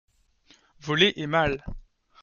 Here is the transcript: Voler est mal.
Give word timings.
Voler 0.79 1.13
est 1.15 1.27
mal. 1.27 1.63